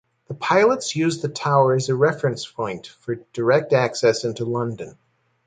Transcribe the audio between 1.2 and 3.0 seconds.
the tower as a reference point